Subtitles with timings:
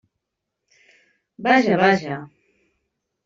[1.47, 2.17] Vaja, vaja!